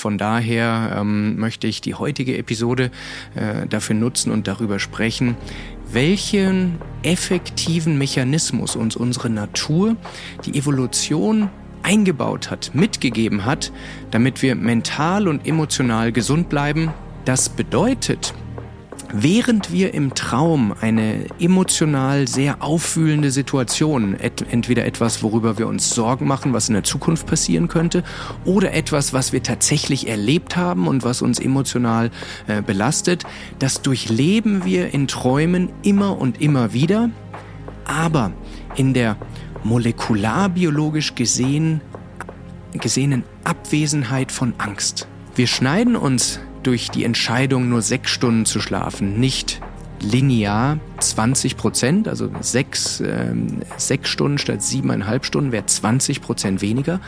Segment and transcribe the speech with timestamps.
[0.00, 2.90] Von daher ähm, möchte ich die heutige Episode
[3.34, 5.36] äh, dafür nutzen und darüber sprechen,
[5.92, 9.96] welchen effektiven Mechanismus uns unsere Natur,
[10.46, 11.50] die Evolution
[11.82, 13.72] eingebaut hat, mitgegeben hat,
[14.10, 16.94] damit wir mental und emotional gesund bleiben.
[17.26, 18.32] Das bedeutet,
[19.12, 26.26] Während wir im Traum eine emotional sehr auffühlende Situation, entweder etwas, worüber wir uns Sorgen
[26.26, 28.04] machen, was in der Zukunft passieren könnte,
[28.44, 32.10] oder etwas, was wir tatsächlich erlebt haben und was uns emotional
[32.46, 33.24] äh, belastet,
[33.58, 37.10] das durchleben wir in Träumen immer und immer wieder,
[37.84, 38.32] aber
[38.76, 39.16] in der
[39.64, 41.80] molekularbiologisch gesehen,
[42.72, 45.08] gesehenen Abwesenheit von Angst.
[45.34, 49.60] Wir schneiden uns durch die Entscheidung, nur sechs Stunden zu schlafen, nicht
[50.02, 57.00] linear 20 Prozent, also sechs, ähm, sechs Stunden statt siebeneinhalb Stunden wäre 20 Prozent weniger.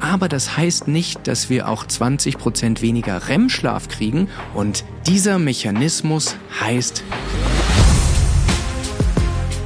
[0.00, 4.28] Aber das heißt nicht, dass wir auch 20 Prozent weniger REM-Schlaf kriegen.
[4.54, 7.02] Und dieser Mechanismus heißt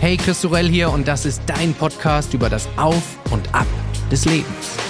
[0.00, 3.66] Hey, Christorell hier und das ist dein Podcast über das Auf und Ab
[4.10, 4.83] des Lebens.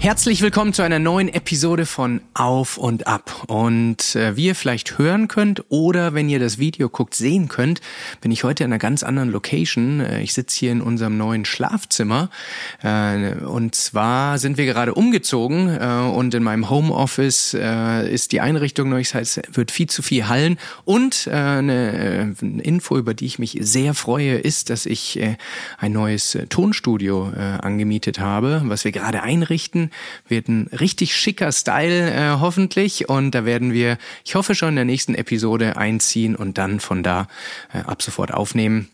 [0.00, 3.44] Herzlich willkommen zu einer neuen Episode von Auf und Ab.
[3.48, 7.80] Und äh, wie ihr vielleicht hören könnt oder wenn ihr das Video guckt, sehen könnt,
[8.20, 9.98] bin ich heute in einer ganz anderen Location.
[9.98, 12.30] Äh, ich sitze hier in unserem neuen Schlafzimmer.
[12.80, 18.40] Äh, und zwar sind wir gerade umgezogen äh, und in meinem Homeoffice äh, ist die
[18.40, 19.00] Einrichtung neu.
[19.00, 20.58] Das heißt, es wird viel zu viel Hallen.
[20.84, 25.36] Und äh, eine äh, Info, über die ich mich sehr freue, ist, dass ich äh,
[25.76, 29.87] ein neues Tonstudio äh, angemietet habe, was wir gerade einrichten
[30.26, 33.08] wird ein richtig schicker Style äh, hoffentlich.
[33.08, 37.02] Und da werden wir, ich hoffe schon in der nächsten Episode einziehen und dann von
[37.02, 37.28] da
[37.72, 38.88] äh, ab sofort aufnehmen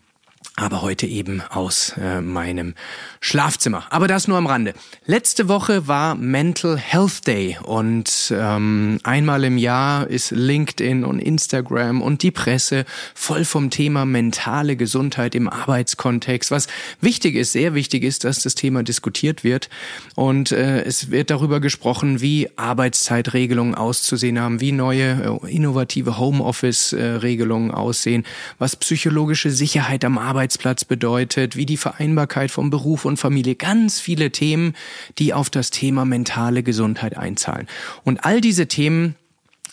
[0.55, 2.75] aber heute eben aus äh, meinem
[3.19, 3.85] Schlafzimmer.
[3.89, 4.73] Aber das nur am Rande.
[5.05, 12.01] Letzte Woche war Mental Health Day und ähm, einmal im Jahr ist LinkedIn und Instagram
[12.01, 16.51] und die Presse voll vom Thema mentale Gesundheit im Arbeitskontext.
[16.51, 16.67] Was
[17.01, 19.69] wichtig ist, sehr wichtig ist, dass das Thema diskutiert wird
[20.15, 27.71] und äh, es wird darüber gesprochen, wie Arbeitszeitregelungen auszusehen haben, wie neue äh, innovative Homeoffice-Regelungen
[27.71, 28.25] äh, aussehen,
[28.57, 34.01] was psychologische Sicherheit am Arbeitsplatz Arbeitsplatz bedeutet, wie die Vereinbarkeit von Beruf und Familie, ganz
[34.01, 34.75] viele Themen,
[35.17, 37.67] die auf das Thema mentale Gesundheit einzahlen.
[38.03, 39.15] Und all diese Themen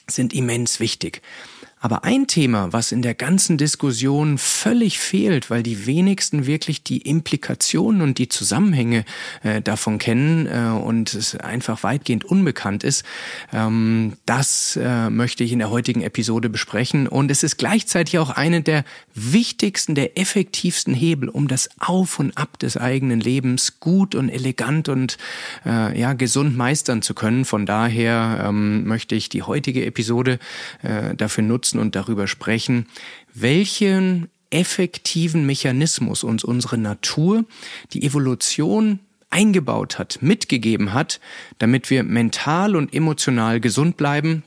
[0.07, 1.21] sind immens wichtig.
[1.83, 6.99] Aber ein Thema, was in der ganzen Diskussion völlig fehlt, weil die wenigsten wirklich die
[6.99, 9.05] Implikationen und die Zusammenhänge
[9.43, 13.05] äh, davon kennen äh, und es einfach weitgehend unbekannt ist,
[13.53, 17.09] ähm, das äh, möchte ich in der heutigen Episode besprechen.
[17.09, 18.85] Und es ist gleichzeitig auch eine der
[19.15, 24.89] wichtigsten, der effektivsten Hebel, um das Auf und Ab des eigenen Lebens gut und elegant
[24.89, 25.19] und
[25.65, 27.45] äh, ja gesund meistern zu können.
[27.45, 30.39] Von daher ähm, möchte ich die heutige Episode
[30.83, 32.87] äh, dafür nutzen, nutzen und darüber sprechen,
[33.35, 37.45] welchen effektiven Mechanismus uns unsere Natur,
[37.93, 38.99] die Evolution
[39.31, 41.21] eingebaut hat, mitgegeben hat,
[41.59, 44.43] damit wir mental und emotional gesund bleiben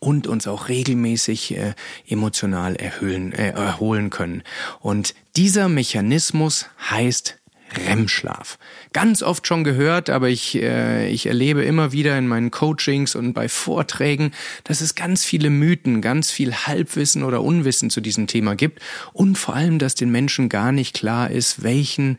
[0.00, 1.74] und uns auch regelmäßig äh,
[2.06, 4.42] emotional erhöhen, äh, erholen können.
[4.80, 7.38] Und dieser Mechanismus heißt
[7.74, 8.58] REM-Schlaf.
[8.92, 13.32] Ganz oft schon gehört, aber ich, äh, ich erlebe immer wieder in meinen Coachings und
[13.32, 14.32] bei Vorträgen,
[14.64, 18.80] dass es ganz viele Mythen, ganz viel Halbwissen oder Unwissen zu diesem Thema gibt
[19.12, 22.18] und vor allem, dass den Menschen gar nicht klar ist, welchen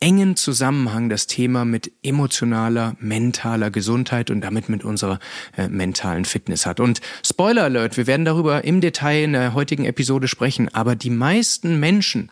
[0.00, 5.18] engen Zusammenhang das Thema mit emotionaler, mentaler Gesundheit und damit mit unserer
[5.58, 6.80] äh, mentalen Fitness hat.
[6.80, 11.10] Und Spoiler Alert, wir werden darüber im Detail in der heutigen Episode sprechen, aber die
[11.10, 12.30] meisten Menschen,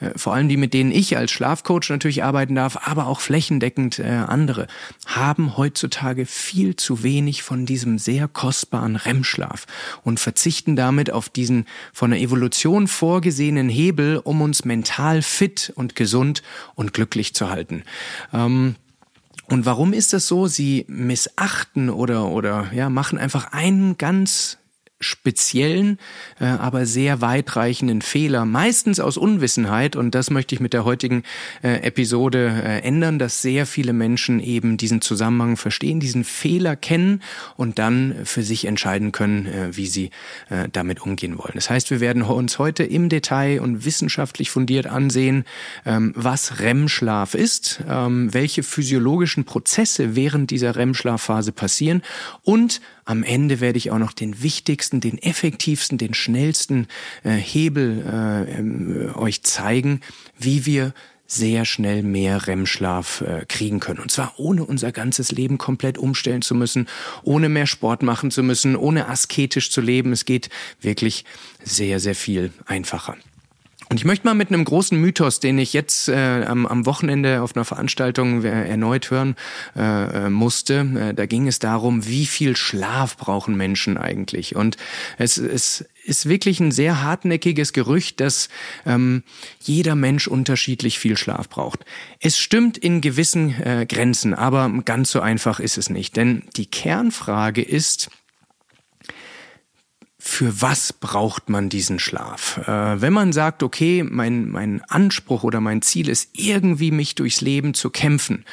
[0.00, 4.00] äh, vor allem die, mit denen ich als Schlafcoach natürlich arbeiten darf, aber auch flächendeckend
[4.00, 4.66] äh, andere,
[5.06, 9.66] haben heutzutage viel zu wenig von diesem sehr kostbaren REM-Schlaf
[10.02, 15.94] und verzichten damit auf diesen von der Evolution vorgesehenen Hebel, um uns mental fit und
[15.94, 16.42] gesund
[16.74, 17.84] und glücklich glücklich zu halten.
[18.32, 18.76] Ähm,
[19.48, 20.46] und warum ist das so?
[20.46, 24.56] Sie missachten oder, oder ja, machen einfach einen ganz
[25.00, 25.98] speziellen,
[26.40, 29.96] äh, aber sehr weitreichenden Fehler, meistens aus Unwissenheit.
[29.96, 31.24] Und das möchte ich mit der heutigen
[31.62, 37.22] äh, Episode äh, ändern, dass sehr viele Menschen eben diesen Zusammenhang verstehen, diesen Fehler kennen
[37.56, 40.10] und dann für sich entscheiden können, äh, wie sie
[40.48, 41.52] äh, damit umgehen wollen.
[41.54, 45.44] Das heißt, wir werden uns heute im Detail und wissenschaftlich fundiert ansehen,
[45.84, 52.02] ähm, was REM-Schlaf ist, ähm, welche physiologischen Prozesse während dieser REM-Schlafphase passieren
[52.42, 56.86] und am Ende werde ich auch noch den wichtigsten, den effektivsten, den schnellsten
[57.22, 60.00] äh, Hebel äh, äh, euch zeigen,
[60.38, 60.94] wie wir
[61.26, 64.00] sehr schnell mehr REM-Schlaf äh, kriegen können.
[64.00, 66.86] Und zwar ohne unser ganzes Leben komplett umstellen zu müssen,
[67.22, 70.12] ohne mehr Sport machen zu müssen, ohne asketisch zu leben.
[70.12, 71.24] Es geht wirklich
[71.62, 73.16] sehr, sehr viel einfacher.
[73.90, 77.42] Und ich möchte mal mit einem großen Mythos, den ich jetzt äh, am, am Wochenende
[77.42, 79.36] auf einer Veranstaltung äh, erneut hören
[79.76, 84.56] äh, äh, musste, äh, da ging es darum, wie viel Schlaf brauchen Menschen eigentlich.
[84.56, 84.78] Und
[85.18, 88.48] es, es ist wirklich ein sehr hartnäckiges Gerücht, dass
[88.86, 89.22] ähm,
[89.60, 91.84] jeder Mensch unterschiedlich viel Schlaf braucht.
[92.20, 96.16] Es stimmt in gewissen äh, Grenzen, aber ganz so einfach ist es nicht.
[96.16, 98.10] Denn die Kernfrage ist,
[100.26, 102.58] für was braucht man diesen Schlaf?
[102.66, 107.42] Äh, wenn man sagt, okay, mein, mein Anspruch oder mein Ziel ist irgendwie mich durchs
[107.42, 108.46] Leben zu kämpfen,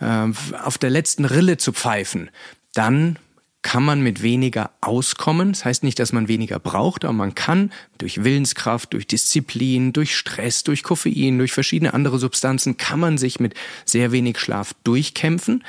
[0.00, 0.28] äh,
[0.64, 2.30] auf der letzten Rille zu pfeifen,
[2.72, 3.18] dann
[3.68, 5.52] kann man mit weniger auskommen.
[5.52, 10.16] Das heißt nicht, dass man weniger braucht, aber man kann durch Willenskraft, durch Disziplin, durch
[10.16, 13.54] Stress, durch Koffein, durch verschiedene andere Substanzen, kann man sich mit
[13.84, 15.64] sehr wenig Schlaf durchkämpfen.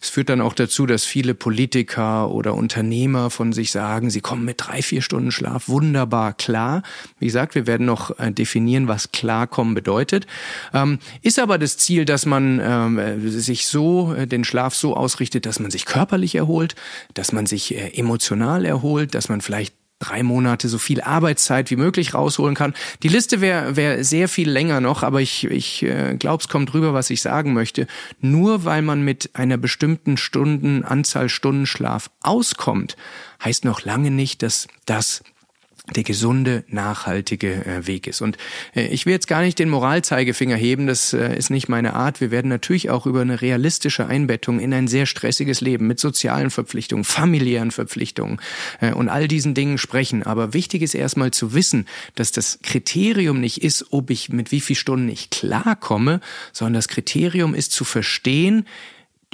[0.00, 4.44] Es führt dann auch dazu, dass viele Politiker oder Unternehmer von sich sagen, sie kommen
[4.44, 6.82] mit drei, vier Stunden Schlaf wunderbar klar.
[7.18, 10.26] Wie gesagt, wir werden noch äh, definieren, was klarkommen bedeutet.
[10.72, 15.46] Ähm, ist aber das Ziel, dass man ähm, sich so, äh, den Schlaf so ausrichtet,
[15.46, 16.76] dass man sich körperlich erholt,
[17.14, 21.70] dass dass man sich äh, emotional erholt, dass man vielleicht drei Monate so viel Arbeitszeit
[21.70, 22.74] wie möglich rausholen kann.
[23.02, 26.72] Die Liste wäre wär sehr viel länger noch, aber ich, ich äh, glaube, es kommt
[26.72, 27.86] drüber, was ich sagen möchte.
[28.20, 32.96] Nur weil man mit einer bestimmten Stunden, Anzahl Stunden Schlaf auskommt,
[33.42, 35.22] heißt noch lange nicht, dass das
[35.94, 38.20] der gesunde, nachhaltige äh, Weg ist.
[38.20, 38.36] Und
[38.74, 42.20] äh, ich will jetzt gar nicht den Moralzeigefinger heben, das äh, ist nicht meine Art.
[42.20, 46.50] Wir werden natürlich auch über eine realistische Einbettung in ein sehr stressiges Leben mit sozialen
[46.50, 48.40] Verpflichtungen, familiären Verpflichtungen
[48.94, 50.22] und all diesen Dingen sprechen.
[50.22, 54.60] Aber wichtig ist erstmal zu wissen, dass das Kriterium nicht ist, ob ich mit wie
[54.60, 56.20] viel Stunden ich klarkomme,
[56.52, 58.66] sondern das Kriterium ist zu verstehen,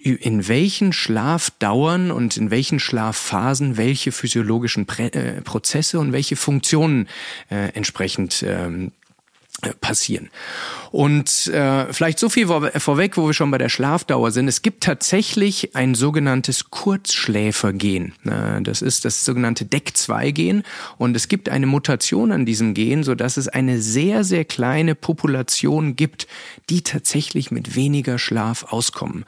[0.02, 7.08] in welchen Schlafdauern und in welchen Schlafphasen welche physiologischen Prä äh, Prozesse und welche Funktionen
[7.50, 9.05] äh, entsprechend ähm, äh,
[9.80, 10.30] passieren.
[10.92, 14.48] Und äh, vielleicht so viel vor, vorweg, wo wir schon bei der Schlafdauer sind.
[14.48, 18.12] Es gibt tatsächlich ein sogenanntes Kurzschläfergen.
[18.24, 20.62] Äh, das ist das sogenannte DEC2-Gen.
[20.98, 24.94] Und es gibt eine Mutation an diesem Gen, so dass es eine sehr, sehr kleine
[24.94, 26.26] Population gibt,
[26.70, 29.24] die tatsächlich mit weniger Schlaf auskommen.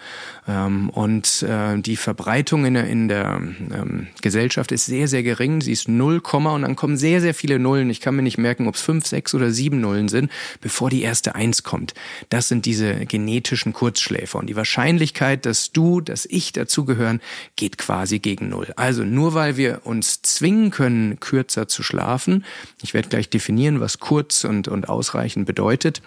[0.46, 3.40] Ähm, und äh, die Verbreitung in der, in der
[3.72, 5.60] ähm, Gesellschaft ist sehr, sehr gering.
[5.60, 7.90] Sie ist 0, und dann kommen sehr, sehr viele Nullen.
[7.90, 10.30] Ich kann mir nicht merken, ob es 5, 6 oder 7 Nullen sind sind,
[10.60, 11.94] bevor die erste Eins kommt.
[12.28, 14.38] Das sind diese genetischen Kurzschläfer.
[14.38, 17.20] Und die Wahrscheinlichkeit, dass du, dass ich dazugehören,
[17.56, 18.72] geht quasi gegen Null.
[18.76, 22.44] Also nur weil wir uns zwingen können, kürzer zu schlafen,
[22.82, 26.02] ich werde gleich definieren, was kurz und, und ausreichend bedeutet,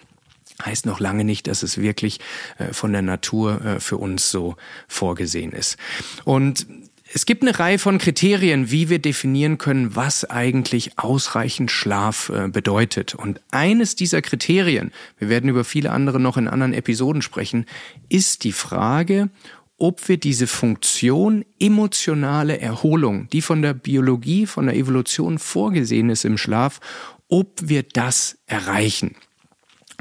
[0.64, 2.20] heißt noch lange nicht, dass es wirklich
[2.58, 4.56] äh, von der Natur äh, für uns so
[4.88, 5.78] vorgesehen ist.
[6.24, 6.68] Und
[7.14, 12.48] es gibt eine Reihe von Kriterien, wie wir definieren können, was eigentlich ausreichend Schlaf äh,
[12.48, 13.16] bedeutet.
[13.16, 17.66] Und eines dieser Kriterien, wir werden über viele andere noch in anderen Episoden sprechen,
[18.08, 19.30] ist die Frage,
[19.78, 26.24] ob wir diese Funktion emotionale Erholung, die von der Biologie, von der Evolution vorgesehen ist
[26.24, 26.80] im Schlaf,
[27.28, 29.16] ob wir das erreichen.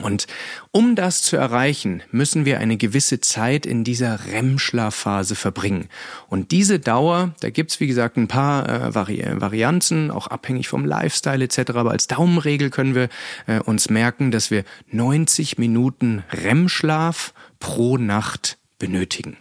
[0.02, 0.26] Und
[0.72, 5.88] um das zu erreichen, müssen wir eine gewisse Zeit in dieser REM-Schlafphase verbringen.
[6.28, 10.84] Und diese Dauer, da gibt's wie gesagt ein paar äh, Vari Varianten, auch abhängig vom
[10.84, 11.72] Lifestyle etc.
[11.74, 13.08] Aber als Daumenregel können wir
[13.46, 19.36] äh, uns merken, dass wir 90 Minuten REM-Schlaf pro Nacht benötigen.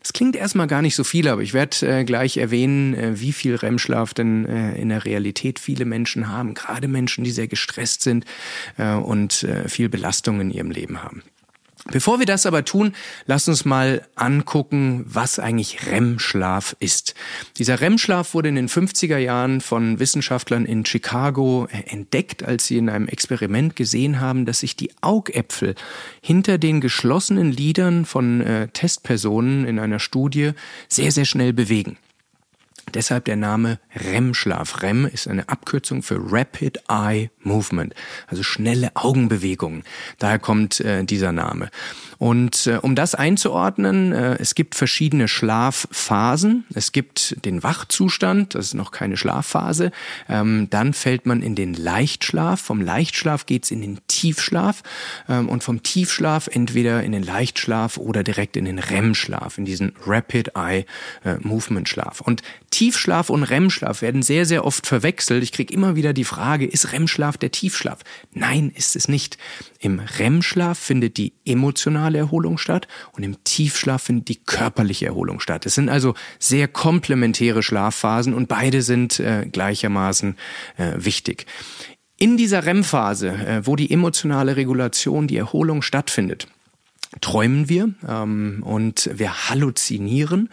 [0.00, 3.32] Das klingt erstmal gar nicht so viel, aber ich werde äh, gleich erwähnen, äh, wie
[3.32, 8.02] viel REM-Schlaf denn äh, in der Realität viele Menschen haben, gerade Menschen, die sehr gestresst
[8.02, 8.24] sind
[8.76, 11.22] äh, und äh, viel Belastung in ihrem Leben haben.
[11.90, 12.94] Bevor wir das aber tun,
[13.26, 17.14] lass uns mal angucken, was eigentlich REM-Schlaf ist.
[17.56, 22.90] Dieser REM-Schlaf wurde in den 50er Jahren von Wissenschaftlern in Chicago entdeckt, als sie in
[22.90, 25.74] einem Experiment gesehen haben, dass sich die Augäpfel
[26.20, 30.52] hinter den geschlossenen Lidern von äh, Testpersonen in einer Studie
[30.88, 31.96] sehr, sehr schnell bewegen.
[32.94, 34.82] Deshalb der Name REM-Schlaf.
[34.82, 37.94] REM ist eine Abkürzung für Rapid Eye Movement,
[38.26, 39.84] also schnelle Augenbewegungen.
[40.18, 41.70] Daher kommt äh, dieser Name.
[42.18, 46.64] Und äh, um das einzuordnen, äh, es gibt verschiedene Schlafphasen.
[46.74, 49.92] Es gibt den Wachzustand, das ist noch keine Schlafphase.
[50.28, 52.60] Ähm, dann fällt man in den Leichtschlaf.
[52.60, 54.82] Vom Leichtschlaf geht's in den Tiefschlaf
[55.28, 59.92] ähm, und vom Tiefschlaf entweder in den Leichtschlaf oder direkt in den REM-Schlaf, in diesen
[60.04, 60.86] Rapid Eye
[61.24, 62.20] äh, Movement Schlaf.
[62.20, 62.42] Und
[62.78, 65.42] Tiefschlaf und REM-Schlaf werden sehr, sehr oft verwechselt.
[65.42, 67.98] Ich kriege immer wieder die Frage, ist REM-Schlaf der Tiefschlaf?
[68.32, 69.36] Nein, ist es nicht.
[69.80, 75.66] Im REM-Schlaf findet die emotionale Erholung statt und im Tiefschlaf findet die körperliche Erholung statt.
[75.66, 80.36] Es sind also sehr komplementäre Schlafphasen und beide sind äh, gleichermaßen
[80.76, 81.46] äh, wichtig.
[82.16, 86.46] In dieser REM-Phase, äh, wo die emotionale Regulation, die Erholung stattfindet,
[87.20, 90.50] träumen wir ähm, und wir halluzinieren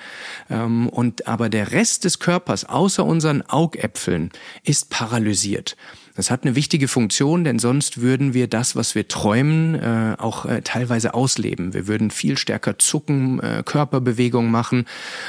[0.50, 4.32] ähm, und aber der Rest des Körpers außer unseren Augäpfeln
[4.64, 5.76] ist paralysiert.
[6.16, 10.46] Das hat eine wichtige Funktion, denn sonst würden wir das, was wir träumen, äh, auch
[10.46, 11.74] äh, teilweise ausleben.
[11.74, 14.86] Wir würden viel stärker zucken, äh, Körperbewegungen machen.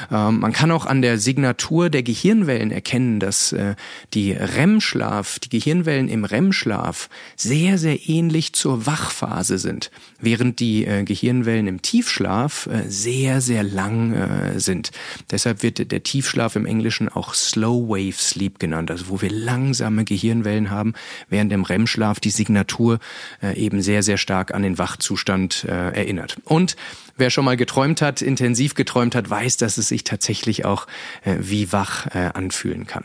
[0.09, 3.75] Ähm, man kann auch an der Signatur der Gehirnwellen erkennen, dass äh,
[4.13, 9.91] die REM-Schlaf, die Gehirnwellen im REM-Schlaf sehr, sehr ähnlich zur Wachphase sind,
[10.21, 14.91] während die äh, Gehirnwellen im Tiefschlaf äh, sehr, sehr lang äh, sind.
[15.31, 20.05] Deshalb wird der Tiefschlaf im Englischen auch Slow Wave Sleep genannt, also wo wir langsame
[20.05, 20.93] Gehirnwellen haben haben,
[21.29, 22.99] während im REM-Schlaf die Signatur
[23.41, 26.37] äh, eben sehr, sehr stark an den Wachzustand äh, erinnert.
[26.45, 26.75] Und
[27.17, 30.87] wer schon mal geträumt hat, intensiv geträumt hat, weiß, dass es sich tatsächlich auch
[31.23, 33.03] äh, wie wach äh, anfühlen kann.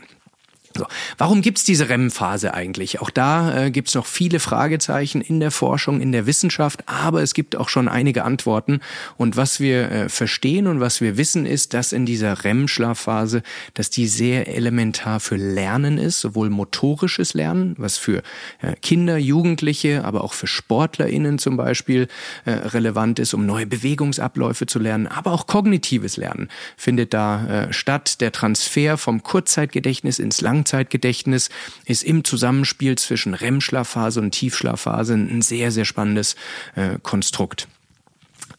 [0.75, 0.87] So.
[1.17, 2.99] Warum gibt's diese REM-Phase eigentlich?
[3.01, 7.33] Auch da äh, gibt's noch viele Fragezeichen in der Forschung, in der Wissenschaft, aber es
[7.33, 8.79] gibt auch schon einige Antworten.
[9.17, 13.43] Und was wir äh, verstehen und was wir wissen, ist, dass in dieser REM-Schlafphase,
[13.75, 18.23] dass die sehr elementar für Lernen ist, sowohl motorisches Lernen, was für
[18.61, 22.07] äh, Kinder, Jugendliche, aber auch für SportlerInnen zum Beispiel
[22.45, 27.73] äh, relevant ist, um neue Bewegungsabläufe zu lernen, aber auch kognitives Lernen findet da äh,
[27.73, 28.21] statt.
[28.21, 31.49] Der Transfer vom Kurzzeitgedächtnis ins Lang Langzeitgedächtnis
[31.85, 36.37] ist im Zusammenspiel zwischen REM-Schlafphase und Tiefschlafphase ein sehr, sehr spannendes
[36.75, 37.67] äh, Konstrukt.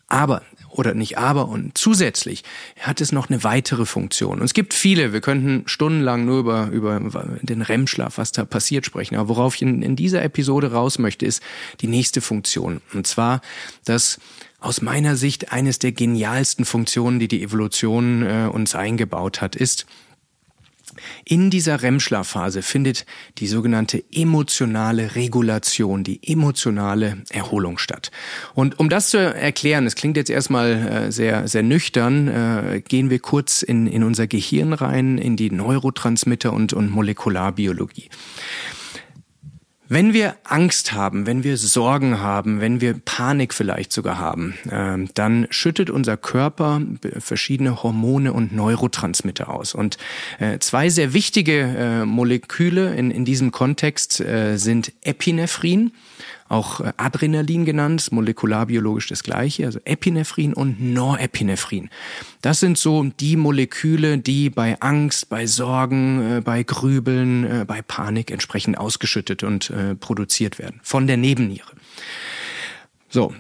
[0.09, 2.43] Aber oder nicht aber und zusätzlich
[2.81, 4.41] hat es noch eine weitere Funktion.
[4.41, 7.01] Und es gibt viele, wir könnten stundenlang nur über, über
[7.43, 9.15] den REM-Schlaf, was da passiert, sprechen.
[9.15, 11.43] Aber worauf ich in, in dieser Episode raus möchte, ist
[11.81, 12.81] die nächste Funktion.
[12.93, 13.41] Und zwar,
[13.85, 14.19] dass
[14.59, 19.87] aus meiner Sicht eines der genialsten Funktionen, die die Evolution äh, uns eingebaut hat, ist,
[21.25, 23.07] in dieser REM-Schlafphase findet
[23.39, 28.11] die sogenannte emotionale Regulation, die emotionale Erholung statt.
[28.55, 33.11] Und um das zu erklären, es klingt jetzt erstmal äh, sehr, sehr nüchtern, äh, gehen
[33.11, 38.09] wir kurz in, in unser Gehirn rein, in die Neurotransmitter und, und Molekularbiologie.
[39.87, 45.07] Wenn wir Angst haben, wenn wir Sorgen haben, wenn wir Panik vielleicht sogar haben, äh,
[45.13, 46.81] dann schüttet unser Körper
[47.19, 49.75] verschiedene Hormone und Neurotransmitter aus.
[49.75, 49.99] Und
[50.39, 55.93] äh, zwei sehr wichtige äh, Moleküle in, in diesem Kontext äh, sind Epinephrin
[56.55, 61.91] auch äh, Adrenalin genannt, molekularbiologisch das gleiche, also Epinephrin und Norepinephrin.
[62.41, 67.83] Das sind so die Moleküle, die bei Angst, bei Sorgen, äh, bei Grübeln, äh, bei
[67.83, 71.71] Panik entsprechend ausgeschüttet und produziert werden von der Nebenniere.
[73.09, 73.35] So.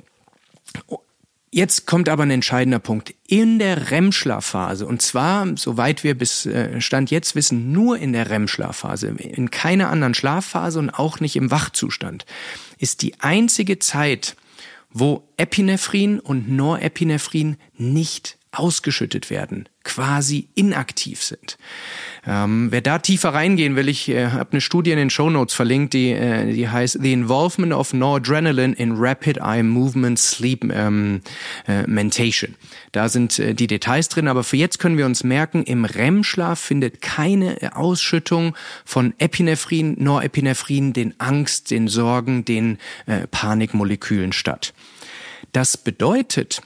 [1.50, 3.14] Jetzt kommt aber ein entscheidender Punkt.
[3.28, 9.09] In der REM-Schlafphase, und zwar, soweit wir bis Stand jetzt wissen, nur in der REM-Schlafphase,
[9.09, 12.26] in keiner anderen Schlafphase und auch nicht im Wachzustand,
[12.84, 14.36] ist die einzige Zeit,
[14.90, 21.58] wo Epinephrin und Norepinephrin nicht ausgeschüttet werden, quasi inaktiv sind.
[22.26, 25.54] Ähm, wer da tiefer reingehen will, ich äh, habe eine Studie in den Show Notes
[25.54, 31.20] verlinkt, die, äh, die heißt The Involvement of Noradrenaline in Rapid Eye Movement Sleep ähm,
[31.68, 32.54] äh, Mentation.
[32.92, 36.58] Da sind äh, die Details drin, aber für jetzt können wir uns merken, im REM-Schlaf
[36.58, 44.73] findet keine Ausschüttung von Epinephrin, Norepinephrin, den Angst, den Sorgen, den äh, Panikmolekülen statt.
[45.52, 46.62] Das bedeutet,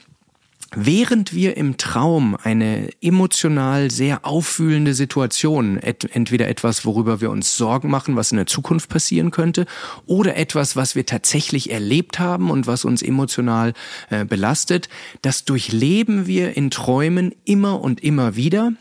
[0.75, 7.89] Während wir im Traum eine emotional sehr auffühlende Situation, entweder etwas, worüber wir uns Sorgen
[7.89, 9.65] machen, was in der Zukunft passieren könnte,
[10.05, 13.73] oder etwas, was wir tatsächlich erlebt haben und was uns emotional
[14.11, 14.89] äh, belastet,
[15.23, 18.73] das durchleben wir in Träumen immer und immer wieder,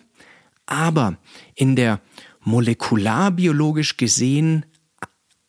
[0.67, 1.17] aber
[1.55, 2.01] in der
[2.41, 4.67] molekularbiologisch gesehen,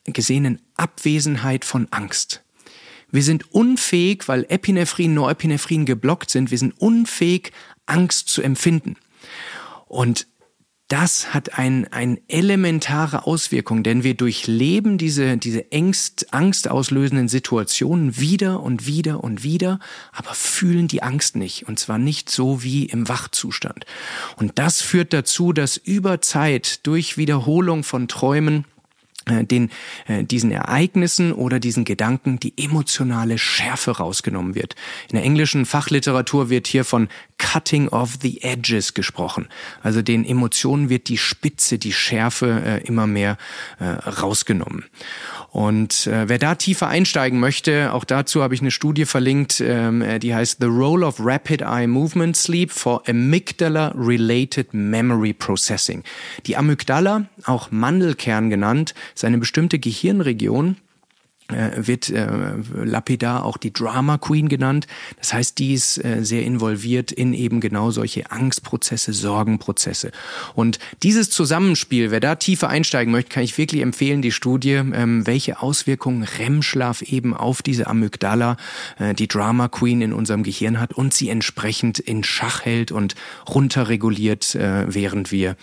[0.06, 2.44] gesehenen Abwesenheit von Angst.
[3.12, 7.52] Wir sind unfähig, weil Epinephrin, Norepinephrin geblockt sind, wir sind unfähig,
[7.86, 8.96] Angst zu empfinden.
[9.88, 10.28] Und
[10.90, 18.62] das hat ein, ein elementare Auswirkung, denn wir durchleben diese, diese Ängst, angstauslösenden Situationen wieder
[18.62, 19.80] und wieder und wieder,
[20.12, 21.68] aber fühlen die Angst nicht.
[21.68, 23.86] Und zwar nicht so wie im Wachzustand.
[24.38, 28.66] Und das führt dazu, dass über Zeit durch Wiederholung von Träumen
[29.28, 29.70] den,
[30.08, 34.76] äh, diesen Ereignissen oder diesen Gedanken die emotionale Schärfe rausgenommen wird.
[35.10, 39.48] In der englischen Fachliteratur wird hier von Cutting of the Edges gesprochen.
[39.82, 43.38] Also den Emotionen wird die Spitze, die Schärfe äh, immer mehr
[43.80, 44.86] äh, rausgenommen.
[45.50, 50.02] Und äh, wer da tiefer einsteigen möchte, auch dazu habe ich eine Studie verlinkt, ähm,
[50.02, 56.04] äh, die heißt The Role of Rapid Eye Movement Sleep for Amygdala-Related Memory Processing.
[56.46, 60.76] Die Amygdala, auch Mandelkern genannt, ist eine bestimmte Gehirnregion,
[61.50, 62.28] wird äh,
[62.74, 64.88] lapidar auch die Drama Queen genannt.
[65.18, 70.12] Das heißt, die ist äh, sehr involviert in eben genau solche Angstprozesse, Sorgenprozesse.
[70.54, 75.26] Und dieses Zusammenspiel, wer da tiefer einsteigen möchte, kann ich wirklich empfehlen, die Studie, ähm,
[75.26, 78.58] welche Auswirkungen REM-Schlaf eben auf diese Amygdala,
[79.00, 83.16] äh, die Drama Queen in unserem Gehirn hat und sie entsprechend in Schach hält und
[83.48, 85.56] runterreguliert, äh, während wir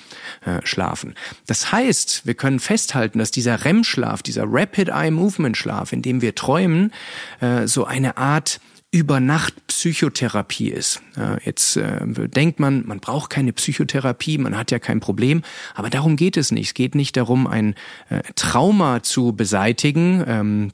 [0.44, 1.14] äh, schlafen.
[1.46, 6.02] Das heißt, wir können festhalten, dass dieser REM-Schlaf, dieser Rapid Eye Movement Schlaf, Schlaf, in
[6.02, 6.92] dem wir träumen,
[7.40, 8.60] äh, so eine Art
[8.92, 11.02] Übernacht-Psychotherapie ist.
[11.44, 15.42] Jetzt äh, denkt man, man braucht keine Psychotherapie, man hat ja kein Problem,
[15.74, 16.68] aber darum geht es nicht.
[16.68, 17.74] Es geht nicht darum, ein
[18.08, 20.24] äh, Trauma zu beseitigen.
[20.26, 20.72] Ähm,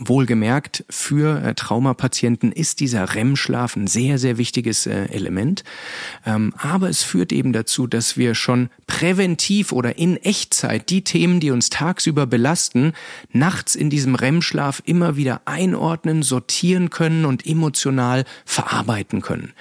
[0.00, 5.64] Wohlgemerkt, für äh, Traumapatienten ist dieser REM-Schlaf ein sehr, sehr wichtiges äh, Element.
[6.24, 11.40] Ähm, aber es führt eben dazu, dass wir schon präventiv oder in Echtzeit die Themen,
[11.40, 12.92] die uns tagsüber belasten,
[13.32, 19.52] nachts in diesem REM-Schlaf immer wieder einordnen, sortieren können und emotional verarbeiten können.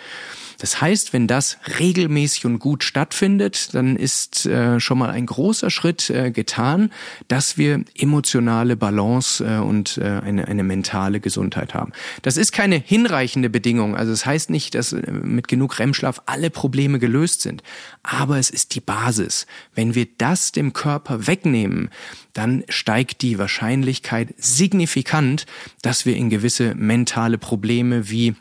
[0.57, 5.69] Das heißt, wenn das regelmäßig und gut stattfindet, dann ist äh, schon mal ein großer
[5.69, 6.91] Schritt äh, getan,
[7.27, 11.91] dass wir emotionale Balance äh, und äh, eine, eine mentale Gesundheit haben.
[12.21, 13.95] Das ist keine hinreichende Bedingung.
[13.95, 17.61] Also es das heißt nicht, dass äh, mit genug REM-Schlaf alle Probleme gelöst sind.
[18.03, 19.45] Aber es ist die Basis.
[19.75, 21.89] Wenn wir das dem Körper wegnehmen,
[22.33, 25.45] dann steigt die Wahrscheinlichkeit signifikant,
[25.81, 28.35] dass wir in gewisse mentale Probleme wie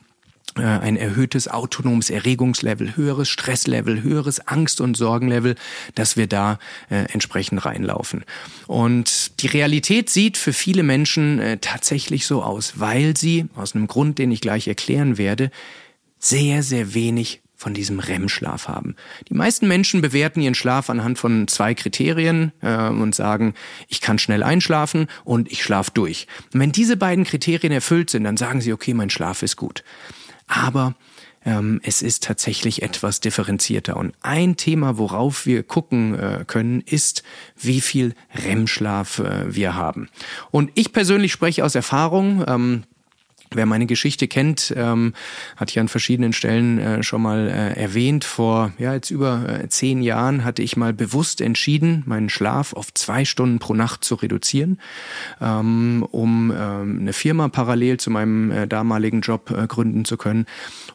[0.62, 5.54] ein erhöhtes autonomes Erregungslevel, höheres Stresslevel, höheres Angst- und Sorgenlevel,
[5.94, 6.58] dass wir da
[6.90, 8.25] äh, entsprechend reinlaufen.
[8.66, 13.86] Und die Realität sieht für viele Menschen äh, tatsächlich so aus, weil sie, aus einem
[13.86, 15.50] Grund, den ich gleich erklären werde,
[16.18, 18.96] sehr, sehr wenig von diesem REM-Schlaf haben.
[19.30, 23.54] Die meisten Menschen bewerten ihren Schlaf anhand von zwei Kriterien äh, und sagen,
[23.88, 26.26] ich kann schnell einschlafen und ich schlafe durch.
[26.52, 29.82] Und wenn diese beiden Kriterien erfüllt sind, dann sagen sie, okay, mein Schlaf ist gut
[30.47, 30.95] aber
[31.45, 33.97] ähm, es ist tatsächlich etwas differenzierter.
[33.97, 37.23] Und ein Thema, worauf wir gucken äh, können, ist,
[37.56, 40.09] wie viel REM-Schlaf äh, wir haben.
[40.50, 42.45] Und ich persönlich spreche aus Erfahrung.
[42.47, 42.82] Ähm,
[43.52, 45.13] Wer meine Geschichte kennt, ähm,
[45.56, 48.25] hat ich an verschiedenen Stellen äh, schon mal äh, erwähnt.
[48.25, 52.93] Vor ja jetzt über äh, zehn Jahren hatte ich mal bewusst entschieden, meinen Schlaf auf
[52.93, 54.80] zwei Stunden pro Nacht zu reduzieren,
[55.41, 60.47] ähm, um ähm, eine Firma parallel zu meinem äh, damaligen Job äh, gründen zu können.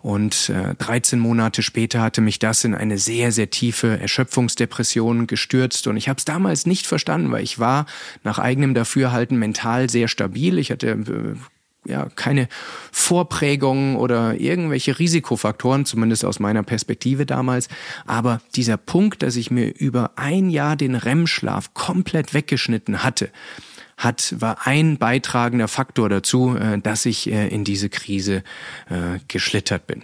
[0.02, 5.88] Und äh, 13 Monate später hatte mich das in eine sehr sehr tiefe Erschöpfungsdepression gestürzt.
[5.88, 7.86] Und ich habe es damals nicht verstanden, weil ich war
[8.24, 10.58] nach eigenem Dafürhalten mental sehr stabil.
[10.58, 11.36] Ich hatte äh,
[11.86, 12.48] ja, keine
[12.92, 17.70] Vorprägungen oder irgendwelche Risikofaktoren, zumindest aus meiner Perspektive damals.
[18.06, 23.30] Aber dieser Punkt, dass ich mir über ein Jahr den REM-Schlaf komplett weggeschnitten hatte,
[23.98, 28.44] hat, war ein beitragender Faktor dazu, äh, dass ich äh, in diese Krise
[28.90, 30.04] äh, geschlittert bin.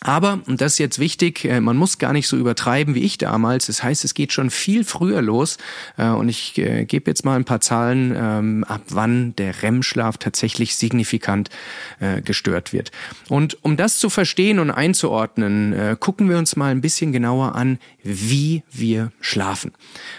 [0.00, 3.18] Aber, und das ist jetzt wichtig, äh, man muss gar nicht so übertreiben wie ich
[3.18, 3.66] damals.
[3.66, 5.58] Das heißt, es geht schon viel früher los.
[5.96, 10.18] Äh, und ich äh, gebe jetzt mal ein paar Zahlen, ähm, ab wann der REM-Schlaf
[10.18, 11.50] tatsächlich signifikant
[12.24, 12.90] gestört wird.
[13.28, 17.78] Und um das zu verstehen und einzuordnen, gucken wir uns mal ein bisschen genauer an,
[18.02, 19.72] wie wir schlafen.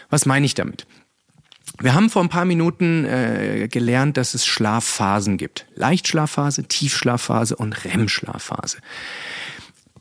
[0.10, 0.88] Was meine ich damit?
[1.80, 5.68] Wir haben vor ein paar Minuten äh, gelernt, dass es Schlafphasen gibt.
[5.76, 8.78] Leichtschlafphase, Tiefschlafphase und REM-Schlafphase.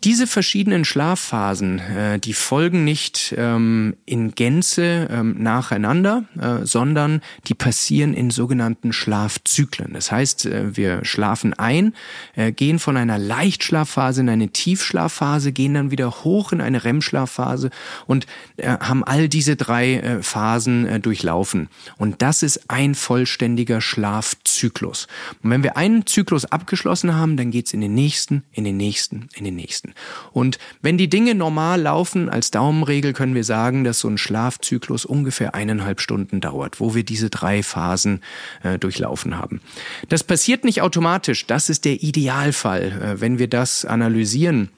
[0.05, 7.55] Diese verschiedenen Schlafphasen, äh, die folgen nicht ähm, in Gänze ähm, nacheinander, äh, sondern die
[7.55, 9.95] passieren in sogenannten Schlafzyklen.
[9.95, 11.95] Das heißt, äh, wir schlafen ein,
[12.35, 17.71] äh, gehen von einer Leichtschlafphase in eine Tiefschlafphase, gehen dann wieder hoch in eine REM-Schlafphase
[18.07, 21.69] und äh, haben all diese drei Phasen durchlaufen.
[21.97, 25.07] Und das ist ein vollständiger Schlafzyklus.
[25.43, 29.29] Und wenn wir einen Zyklus abgeschlossen haben, dann geht's in den nächsten, in den nächsten,
[29.35, 29.86] in den nächsten.
[30.33, 35.05] Und wenn die Dinge normal laufen, als Daumenregel können wir sagen, dass so ein Schlafzyklus
[35.05, 38.21] ungefähr eineinhalb Stunden dauert, wo wir diese drei Phasen
[38.63, 39.61] äh, durchlaufen haben.
[40.09, 43.17] Das passiert nicht automatisch, das ist der Idealfall.
[43.17, 44.71] Äh, wenn wir das analysieren,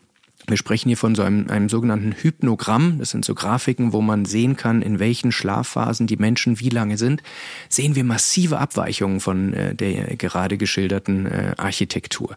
[0.48, 2.98] wir sprechen hier von so einem, einem sogenannten Hypnogramm.
[2.98, 6.96] Das sind so Grafiken, wo man sehen kann, in welchen Schlafphasen die Menschen wie lange
[6.96, 7.22] sind.
[7.68, 12.36] Sehen wir massive Abweichungen von äh, der gerade geschilderten äh, Architektur.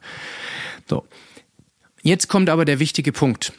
[0.87, 1.05] So.
[2.03, 3.53] Jetzt kommt aber der wichtige Punkt.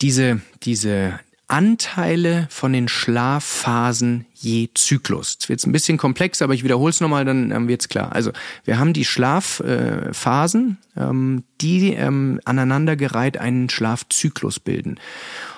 [0.00, 1.18] Diese, diese
[1.52, 5.34] Anteile von den Schlafphasen je Zyklus.
[5.34, 7.88] Jetzt wird es ein bisschen komplex, aber ich wiederhole es nochmal, dann ähm, wird es
[7.90, 8.12] klar.
[8.12, 8.32] Also
[8.64, 14.98] wir haben die Schlafphasen, ähm, die ähm, aneinandergereiht einen Schlafzyklus bilden.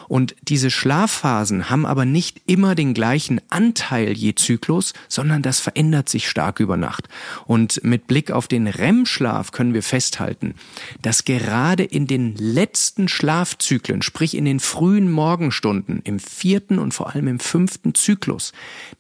[0.09, 6.09] Und diese Schlafphasen haben aber nicht immer den gleichen Anteil je Zyklus, sondern das verändert
[6.09, 7.09] sich stark über Nacht.
[7.47, 10.55] Und mit Blick auf den REM-Schlaf können wir festhalten,
[11.03, 17.15] dass gerade in den letzten Schlafzyklen, sprich in den frühen Morgenstunden, im vierten und vor
[17.15, 18.53] allem im fünften Zyklus,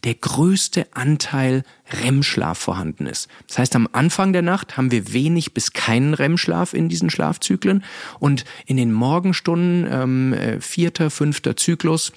[0.04, 1.64] der größte Anteil
[2.02, 3.28] REM-Schlaf vorhanden ist.
[3.48, 7.84] Das heißt, am Anfang der Nacht haben wir wenig bis keinen REM-Schlaf in diesen Schlafzyklen
[8.18, 12.12] und in den Morgenstunden, ähm, äh, vierter, fünfter Zyklus,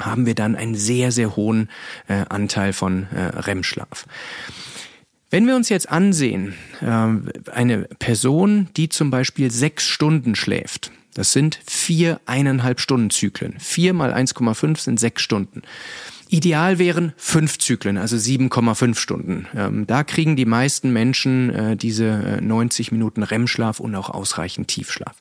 [0.00, 1.68] haben wir dann einen sehr, sehr hohen
[2.08, 4.06] äh, Anteil von äh, REM-Schlaf.
[5.30, 11.32] Wenn wir uns jetzt ansehen, äh, eine Person, die zum Beispiel sechs Stunden schläft, das
[11.32, 13.54] sind vier eineinhalb Stunden Zyklen.
[13.58, 15.62] Vier mal 1,5 sind sechs Stunden.
[16.32, 19.46] Ideal wären fünf Zyklen, also 7,5 Stunden.
[19.54, 24.68] Ähm, da kriegen die meisten Menschen äh, diese äh, 90 Minuten REM-Schlaf und auch ausreichend
[24.68, 25.14] Tiefschlaf.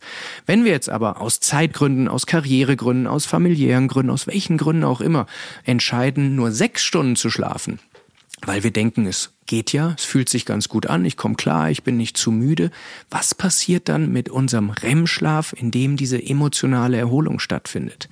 [0.46, 5.02] Wenn wir jetzt aber aus Zeitgründen, aus Karrieregründen, aus familiären Gründen, aus welchen Gründen auch
[5.02, 5.26] immer
[5.66, 7.80] entscheiden, nur sechs Stunden zu schlafen,
[8.46, 11.70] weil wir denken, es geht ja, es fühlt sich ganz gut an, ich komme klar,
[11.70, 12.72] ich bin nicht zu müde.
[13.10, 18.08] Was passiert dann mit unserem REM-Schlaf, in dem diese emotionale Erholung stattfindet?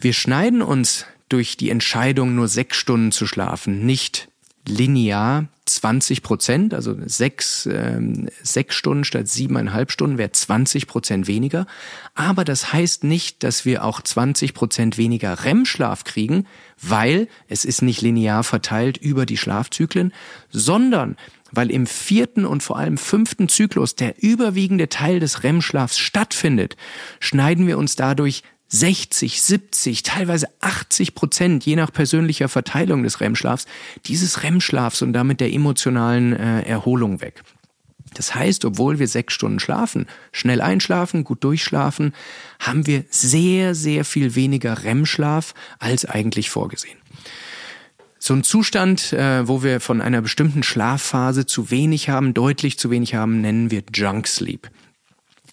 [0.00, 4.28] Wir schneiden uns durch die Entscheidung, nur sechs Stunden zu schlafen, nicht
[4.66, 11.66] linear 20 Prozent, also sechs, ähm, sechs Stunden statt siebeneinhalb Stunden wäre 20 Prozent weniger.
[12.14, 16.46] Aber das heißt nicht, dass wir auch 20 Prozent weniger REM-Schlaf kriegen,
[16.80, 20.12] weil es ist nicht linear verteilt über die Schlafzyklen,
[20.50, 21.16] sondern
[21.52, 26.76] weil im vierten und vor allem fünften Zyklus der überwiegende Teil des REM-Schlafs stattfindet,
[27.20, 28.42] schneiden wir uns dadurch
[28.72, 33.66] 60, 70, teilweise 80 Prozent, je nach persönlicher Verteilung des REM-Schlafs,
[34.06, 37.42] dieses REM-Schlafs und damit der emotionalen äh, Erholung weg.
[38.14, 42.14] Das heißt, obwohl wir sechs Stunden schlafen, schnell einschlafen, gut durchschlafen,
[42.60, 46.98] haben wir sehr, sehr viel weniger REM-Schlaf als eigentlich vorgesehen.
[48.18, 52.90] So ein Zustand, äh, wo wir von einer bestimmten Schlafphase zu wenig haben, deutlich zu
[52.90, 54.70] wenig haben, nennen wir Junk Sleep.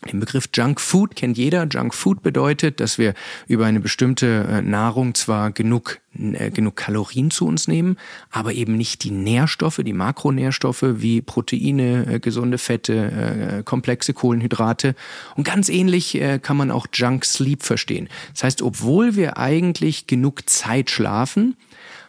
[0.08, 1.68] Den Begriff Junk Food kennt jeder.
[1.70, 3.14] Junk Food bedeutet, dass wir
[3.48, 7.98] über eine bestimmte äh, Nahrung zwar genug, äh, genug Kalorien zu uns nehmen,
[8.32, 14.96] aber eben nicht die Nährstoffe, die Makronährstoffe wie Proteine, äh, gesunde Fette, äh, komplexe Kohlenhydrate.
[15.36, 18.08] Und ganz ähnlich äh, kann man auch Junk Sleep verstehen.
[18.34, 21.58] Das heißt, obwohl wir eigentlich genug Zeit schlafen,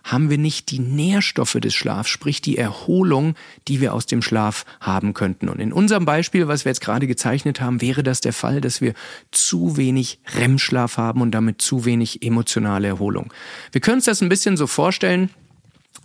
[0.04, 3.34] haben wir nicht die Nährstoffe des Schlafs, sprich die Erholung,
[3.68, 5.48] die wir aus dem Schlaf haben könnten.
[5.48, 8.80] Und in unserem Beispiel, was wir jetzt gerade gezeichnet haben, wäre das der Fall, dass
[8.80, 8.94] wir
[9.30, 13.32] zu wenig REM-Schlaf haben und damit zu wenig emotionale Erholung.
[13.72, 15.30] Wir können uns das ein bisschen so vorstellen,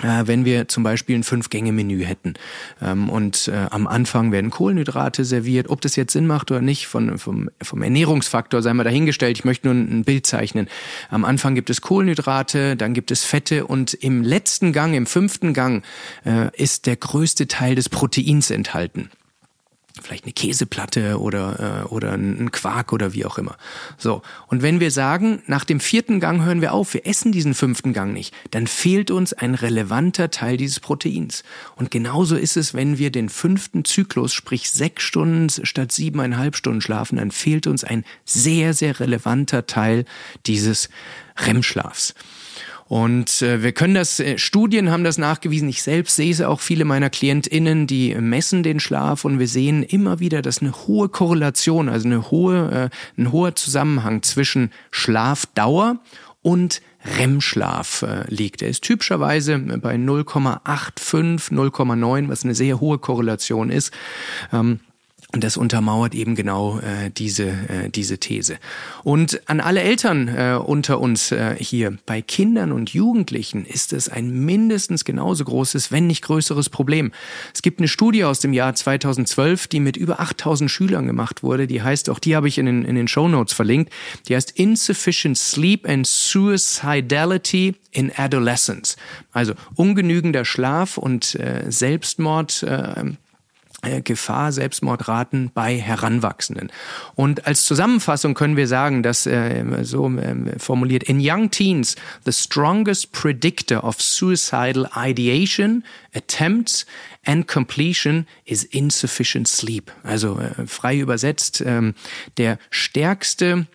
[0.01, 2.33] wenn wir zum Beispiel ein Fünf-Gänge-Menü hätten
[2.81, 6.87] ähm, und äh, am Anfang werden Kohlenhydrate serviert, ob das jetzt Sinn macht oder nicht,
[6.87, 10.67] von, vom, vom Ernährungsfaktor sei mal dahingestellt, ich möchte nur ein Bild zeichnen.
[11.09, 15.53] Am Anfang gibt es Kohlenhydrate, dann gibt es Fette und im letzten Gang, im fünften
[15.53, 15.83] Gang,
[16.25, 19.09] äh, ist der größte Teil des Proteins enthalten
[20.01, 23.57] vielleicht eine Käseplatte oder, äh, oder ein Quark oder wie auch immer.
[23.97, 24.21] So.
[24.47, 27.93] Und wenn wir sagen, nach dem vierten Gang hören wir auf, wir essen diesen fünften
[27.93, 31.43] Gang nicht, dann fehlt uns ein relevanter Teil dieses Proteins.
[31.75, 36.81] Und genauso ist es, wenn wir den fünften Zyklus, sprich sechs Stunden statt siebeneinhalb Stunden
[36.81, 40.05] schlafen, dann fehlt uns ein sehr, sehr relevanter Teil
[40.45, 40.89] dieses
[41.37, 42.13] REM-Schlafs.
[42.87, 46.59] Und äh, wir können das, äh, Studien haben das nachgewiesen, ich selbst sehe es auch
[46.59, 51.09] viele meiner KlientInnen, die messen den Schlaf und wir sehen immer wieder, dass eine hohe
[51.09, 55.99] Korrelation, also eine hohe, äh, ein hoher Zusammenhang zwischen Schlafdauer
[56.43, 56.83] und
[57.17, 58.61] REM-Schlaf äh, liegt.
[58.61, 63.91] Er ist typischerweise bei 0,85, 0,9, was eine sehr hohe Korrelation ist.
[64.53, 64.79] Ähm,
[65.35, 68.55] und das untermauert eben genau äh, diese, äh, diese These.
[69.03, 74.07] Und an alle Eltern äh, unter uns äh, hier, bei Kindern und Jugendlichen ist es
[74.07, 77.11] ein mindestens genauso großes, wenn nicht größeres Problem.
[77.53, 81.67] Es gibt eine Studie aus dem Jahr 2012, die mit über 8000 Schülern gemacht wurde.
[81.67, 83.91] Die heißt, auch die habe ich in den, in den Show Notes verlinkt,
[84.29, 88.95] die heißt Insufficient Sleep and Suicidality in Adolescence.
[89.33, 92.63] Also ungenügender Schlaf und äh, Selbstmord.
[92.63, 93.15] Äh,
[94.03, 96.71] Gefahr Selbstmordraten bei Heranwachsenden.
[97.15, 101.95] Und als Zusammenfassung können wir sagen, dass äh, so äh, formuliert in young teens
[102.25, 106.85] the strongest predictor of suicidal ideation, attempts
[107.25, 109.91] and completion is insufficient sleep.
[110.03, 111.95] Also äh, frei übersetzt ähm,
[112.37, 113.67] der stärkste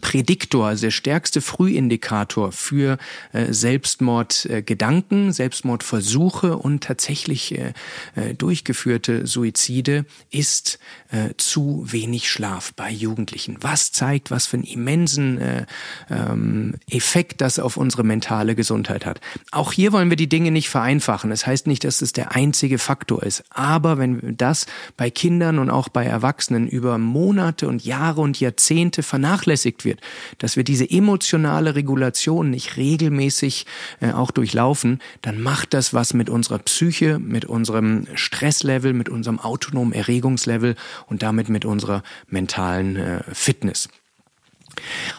[0.00, 2.98] Prädiktor, also der stärkste Frühindikator für
[3.32, 7.72] äh, Selbstmordgedanken, äh, Selbstmordversuche und tatsächlich äh,
[8.16, 10.80] äh, durchgeführte Suizide ist
[11.16, 13.56] äh, zu wenig Schlaf bei Jugendlichen.
[13.60, 15.66] Was zeigt, was für einen immensen äh,
[16.10, 19.20] ähm, Effekt das auf unsere mentale Gesundheit hat.
[19.50, 21.30] Auch hier wollen wir die Dinge nicht vereinfachen.
[21.30, 23.44] Das heißt nicht, dass es der einzige Faktor ist.
[23.50, 29.02] Aber wenn das bei Kindern und auch bei Erwachsenen über Monate und Jahre und Jahrzehnte
[29.02, 30.00] vernachlässigt wird,
[30.38, 33.66] dass wir diese emotionale Regulation nicht regelmäßig
[34.00, 39.38] äh, auch durchlaufen, dann macht das was mit unserer Psyche, mit unserem Stresslevel, mit unserem
[39.38, 40.76] autonomen Erregungslevel
[41.06, 43.88] und damit mit unserer mentalen äh, Fitness.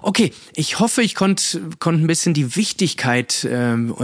[0.01, 3.95] Okay, ich hoffe, ich konnte konnt ein bisschen die Wichtigkeit ähm,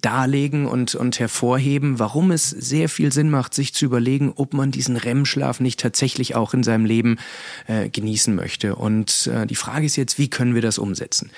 [0.00, 4.70] darlegen und, und hervorheben, warum es sehr viel Sinn macht, sich zu überlegen, ob man
[4.70, 7.18] diesen REM-Schlaf nicht tatsächlich auch in seinem Leben
[7.66, 8.76] äh, genießen möchte.
[8.76, 11.30] Und äh, die Frage ist jetzt, wie können wir das umsetzen?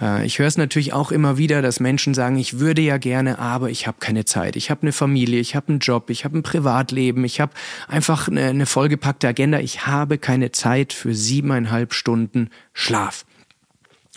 [0.00, 3.38] Äh, ich höre es natürlich auch immer wieder, dass Menschen sagen, ich würde ja gerne,
[3.38, 4.56] aber ich habe keine Zeit.
[4.56, 7.52] Ich habe eine Familie, ich habe einen Job, ich habe ein Privatleben, ich habe
[7.88, 9.60] einfach eine, eine vollgepackte Agenda.
[9.60, 12.50] Ich habe keine Zeit für siebeneinhalb Stunden
[12.80, 13.24] Schlaf.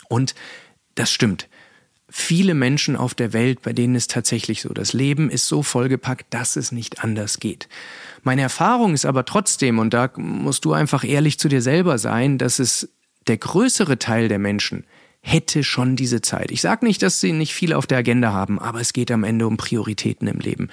[0.09, 0.35] Und
[0.95, 1.49] das stimmt.
[2.09, 6.31] Viele Menschen auf der Welt, bei denen ist tatsächlich so, das Leben ist so vollgepackt,
[6.31, 7.67] dass es nicht anders geht.
[8.21, 12.37] Meine Erfahrung ist aber trotzdem, und da musst du einfach ehrlich zu dir selber sein,
[12.37, 12.89] dass es
[13.27, 14.85] der größere Teil der Menschen
[15.25, 16.51] hätte schon diese Zeit.
[16.51, 19.23] Ich sage nicht, dass sie nicht viel auf der Agenda haben, aber es geht am
[19.23, 20.69] Ende um Prioritäten im Leben.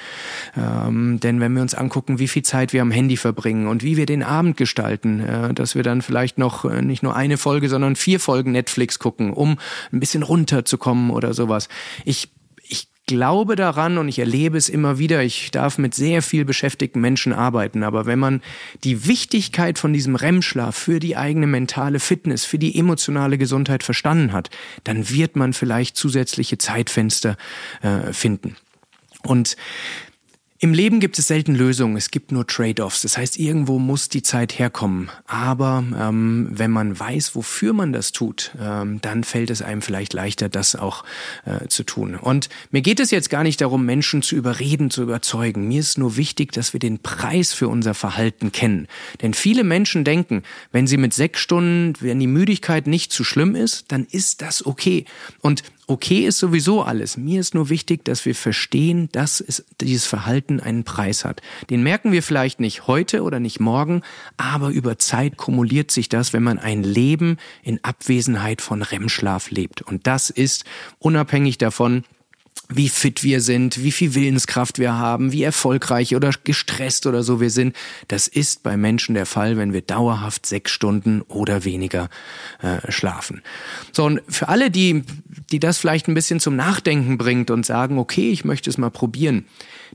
[0.56, 3.96] Ähm, denn wenn wir uns angucken, wie viel Zeit wir am Handy verbringen und wie
[3.96, 7.68] wir den Abend gestalten, äh, dass wir dann vielleicht noch äh, nicht nur eine Folge,
[7.68, 9.56] sondern vier Folgen Netflix gucken, um
[9.92, 11.68] ein bisschen runterzukommen oder sowas.
[12.04, 12.28] Ich
[13.10, 15.22] glaube daran und ich erlebe es immer wieder.
[15.22, 17.82] Ich darf mit sehr viel beschäftigten Menschen arbeiten.
[17.82, 18.40] Aber wenn man
[18.84, 24.32] die Wichtigkeit von diesem REM-Schlaf für die eigene mentale Fitness, für die emotionale Gesundheit verstanden
[24.32, 24.48] hat,
[24.84, 27.36] dann wird man vielleicht zusätzliche Zeitfenster
[27.82, 28.56] äh, finden.
[29.22, 29.56] Und
[30.62, 33.00] im Leben gibt es selten Lösungen, es gibt nur Trade-offs.
[33.00, 35.08] Das heißt, irgendwo muss die Zeit herkommen.
[35.26, 40.12] Aber ähm, wenn man weiß, wofür man das tut, ähm, dann fällt es einem vielleicht
[40.12, 41.04] leichter, das auch
[41.46, 42.14] äh, zu tun.
[42.14, 45.66] Und mir geht es jetzt gar nicht darum, Menschen zu überreden, zu überzeugen.
[45.66, 48.86] Mir ist nur wichtig, dass wir den Preis für unser Verhalten kennen.
[49.22, 50.42] Denn viele Menschen denken,
[50.72, 54.66] wenn sie mit sechs Stunden, wenn die Müdigkeit nicht zu schlimm ist, dann ist das
[54.66, 55.06] okay.
[55.40, 57.16] Und okay ist sowieso alles.
[57.16, 61.42] Mir ist nur wichtig, dass wir verstehen, dass es, dieses Verhalten einen Preis hat.
[61.68, 64.02] Den merken wir vielleicht nicht heute oder nicht morgen,
[64.36, 69.82] aber über Zeit kumuliert sich das, wenn man ein Leben in Abwesenheit von REM-Schlaf lebt.
[69.82, 70.64] Und das ist
[71.00, 72.04] unabhängig davon,
[72.72, 77.40] wie fit wir sind, wie viel Willenskraft wir haben, wie erfolgreich oder gestresst oder so
[77.40, 77.76] wir sind.
[78.08, 82.08] Das ist bei Menschen der Fall, wenn wir dauerhaft sechs Stunden oder weniger
[82.62, 83.42] äh, schlafen.
[83.92, 85.02] So, und für alle, die,
[85.52, 88.90] die das vielleicht ein bisschen zum Nachdenken bringt und sagen, okay, ich möchte es mal
[88.90, 89.46] probieren.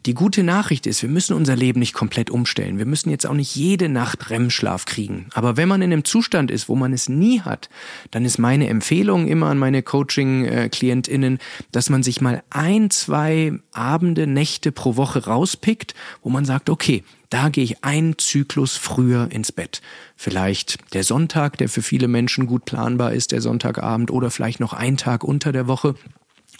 [0.05, 2.77] Die gute Nachricht ist, wir müssen unser Leben nicht komplett umstellen.
[2.77, 5.25] Wir müssen jetzt auch nicht jede Nacht REM-Schlaf kriegen.
[5.33, 7.69] Aber wenn man in einem Zustand ist, wo man es nie hat,
[8.11, 11.39] dann ist meine Empfehlung immer an meine Coaching-KlientInnen,
[11.71, 17.03] dass man sich mal ein, zwei Abende, Nächte pro Woche rauspickt, wo man sagt, okay,
[17.31, 19.81] da gehe ich einen Zyklus früher ins Bett.
[20.15, 24.73] Vielleicht der Sonntag, der für viele Menschen gut planbar ist, der Sonntagabend oder vielleicht noch
[24.73, 25.95] ein Tag unter der Woche.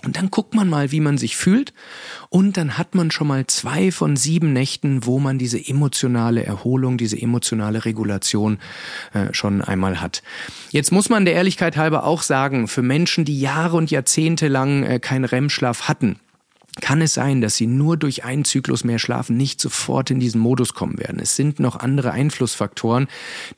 [0.04, 1.74] Und dann guckt man mal, wie man sich fühlt.
[2.30, 6.98] Und dann hat man schon mal zwei von sieben Nächten, wo man diese emotionale Erholung,
[6.98, 8.60] diese emotionale Regulation
[9.14, 10.22] äh, schon einmal hat.
[10.72, 14.84] Jetzt muss man der Ehrlichkeit halber auch sagen, für Menschen, die Jahre und Jahrzehnte lang
[14.84, 16.20] äh, keinen REM-Schlaf hatten,
[16.82, 20.42] kann es sein, dass sie nur durch einen Zyklus mehr schlafen nicht sofort in diesen
[20.42, 21.20] Modus kommen werden.
[21.20, 23.08] Es sind noch andere Einflussfaktoren,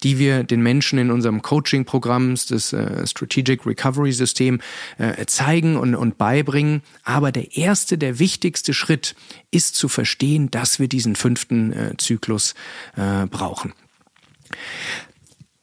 [0.03, 4.59] die wir den Menschen in unserem Coaching-Programm, das äh, Strategic Recovery System,
[4.97, 6.83] äh, zeigen und, und beibringen.
[7.03, 9.15] Aber der erste, der wichtigste Schritt
[9.49, 12.53] ist zu verstehen, dass wir diesen fünften äh, Zyklus
[12.95, 13.73] brauchen.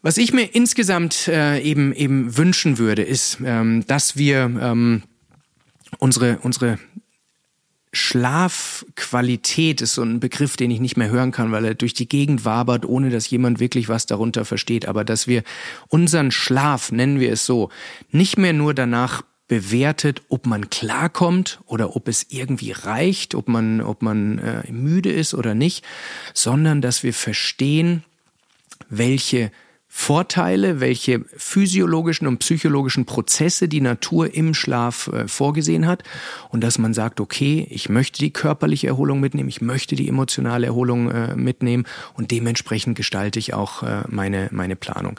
[0.03, 5.03] Was ich mir insgesamt eben eben wünschen würde, ist, ähm, dass wir ähm,
[5.99, 6.79] unsere unsere
[7.95, 12.09] Schlafqualität ist so ein Begriff, den ich nicht mehr hören kann, weil er durch die
[12.09, 14.87] Gegend wabert, ohne dass jemand wirklich was darunter versteht.
[14.87, 15.43] Aber dass wir
[15.89, 17.71] unseren Schlaf, nennen wir es so,
[18.11, 23.81] nicht mehr nur danach bewertet, ob man klarkommt oder ob es irgendwie reicht, ob man,
[23.81, 25.85] ob man äh, müde ist oder nicht,
[26.33, 28.05] sondern dass wir verstehen,
[28.89, 29.53] welche
[29.97, 36.03] Vorteile, welche physiologischen und psychologischen Prozesse die Natur im Schlaf äh, vorgesehen hat
[36.51, 40.67] und dass man sagt, okay, ich möchte die körperliche Erholung mitnehmen, ich möchte die emotionale
[40.67, 45.19] Erholung äh, mitnehmen und dementsprechend gestalte ich auch äh, meine, meine Planung.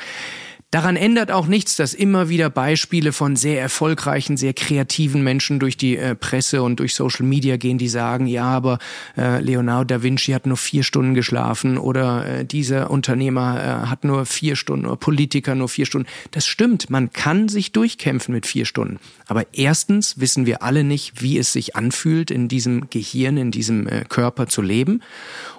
[0.76, 5.78] Daran ändert auch nichts, dass immer wieder Beispiele von sehr erfolgreichen, sehr kreativen Menschen durch
[5.78, 8.80] die äh, Presse und durch Social Media gehen, die sagen, ja, aber
[9.18, 14.04] äh, Leonardo da Vinci hat nur vier Stunden geschlafen oder äh, dieser Unternehmer äh, hat
[14.04, 16.10] nur vier Stunden oder Politiker nur vier Stunden.
[16.32, 19.00] Das stimmt, man kann sich durchkämpfen mit vier Stunden.
[19.28, 23.88] Aber erstens wissen wir alle nicht, wie es sich anfühlt, in diesem Gehirn, in diesem
[23.88, 25.02] äh, Körper zu leben.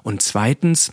[0.02, 0.92] Und zweitens,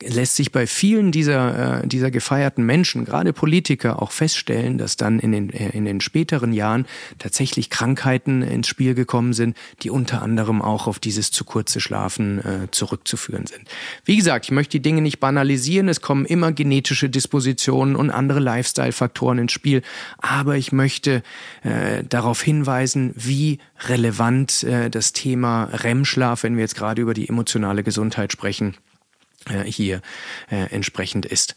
[0.00, 5.18] lässt sich bei vielen dieser, äh, dieser gefeierten Menschen, gerade Politiker, auch feststellen, dass dann
[5.18, 6.86] in den, äh, in den späteren Jahren
[7.18, 12.38] tatsächlich Krankheiten ins Spiel gekommen sind, die unter anderem auch auf dieses zu kurze Schlafen
[12.38, 13.62] äh, zurückzuführen sind.
[14.04, 18.40] Wie gesagt, ich möchte die Dinge nicht banalisieren, es kommen immer genetische Dispositionen und andere
[18.40, 19.82] Lifestyle-Faktoren ins Spiel,
[20.18, 21.22] aber ich möchte
[21.62, 27.28] äh, darauf hinweisen, wie relevant äh, das Thema REM-Schlaf, wenn wir jetzt gerade über die
[27.28, 28.76] emotionale Gesundheit sprechen,
[29.64, 30.00] hier
[30.50, 31.54] äh, entsprechend ist.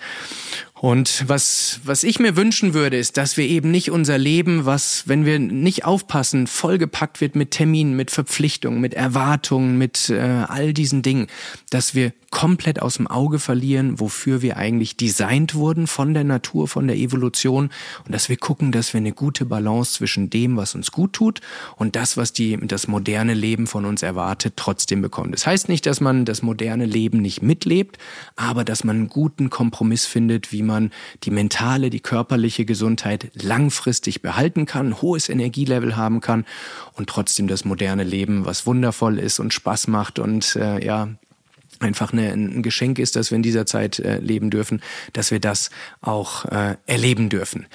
[0.80, 5.08] Und was, was ich mir wünschen würde, ist, dass wir eben nicht unser Leben, was,
[5.08, 10.74] wenn wir nicht aufpassen, vollgepackt wird mit Terminen, mit Verpflichtungen, mit Erwartungen, mit äh, all
[10.74, 11.28] diesen Dingen,
[11.72, 16.68] dass wir komplett aus dem Auge verlieren, wofür wir eigentlich designt wurden von der Natur,
[16.68, 17.70] von der Evolution
[18.06, 21.42] und dass wir gucken, dass wir eine gute Balance zwischen dem, was uns gut tut
[21.78, 25.32] und das, was die, das moderne Leben von uns erwartet, trotzdem bekommen.
[25.32, 27.98] Das heißt nicht, dass man das moderne Leben nicht mitlebt,
[28.36, 30.92] aber dass man einen guten Kompromiss findet, wie man
[31.24, 36.46] die mentale, die körperliche Gesundheit langfristig behalten kann, hohes Energielevel haben kann
[36.94, 41.10] und trotzdem das moderne Leben, was wundervoll ist und Spaß macht und äh, ja
[41.80, 44.82] einfach eine, ein Geschenk ist, dass wir in dieser Zeit äh, leben dürfen,
[45.14, 45.70] dass wir das
[46.02, 47.68] auch äh, erleben dürfen.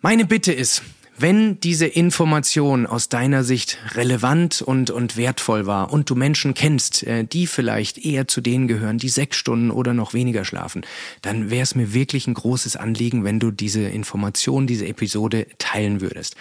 [0.00, 0.82] Meine Bitte ist,
[1.20, 7.02] wenn diese Information aus deiner Sicht relevant und, und wertvoll war und du Menschen kennst,
[7.02, 10.82] äh, die vielleicht eher zu denen gehören, die sechs Stunden oder noch weniger schlafen,
[11.22, 16.00] dann wäre es mir wirklich ein großes Anliegen, wenn du diese Information, diese Episode teilen
[16.00, 16.36] würdest.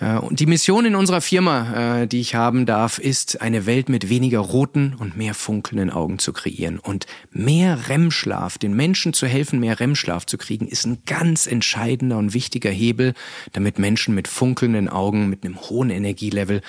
[0.00, 3.88] Äh, und die Mission in unserer Firma, äh, die ich haben darf, ist, eine Welt
[3.88, 6.78] mit weniger roten und mehr funkelnden Augen zu kreieren.
[6.78, 12.16] Und mehr REM-Schlaf, den Menschen zu helfen, mehr REM-Schlaf zu kriegen, ist ein ganz entscheidender
[12.16, 13.14] und wichtiger Hebel,
[13.52, 16.62] damit Menschen mit funkelnden Augen, mit einem hohen Energielevel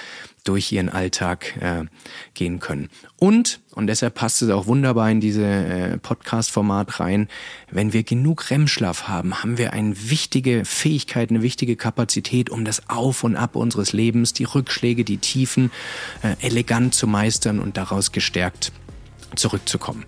[0.44, 1.86] durch ihren Alltag äh,
[2.34, 2.90] gehen können.
[3.18, 7.28] Und, und deshalb passt es auch wunderbar in diese äh, Podcast-Format rein,
[7.72, 12.90] wenn wir genug REM-Schlaf haben, haben wir eine wichtige Fähigkeit, eine wichtige Kapazität, um das
[12.90, 15.72] Auf und Ab unseres Lebens, die Rückschläge, die Tiefen
[16.22, 18.72] äh, elegant zu meistern und daraus gestärkt
[19.36, 20.06] zurückzukommen.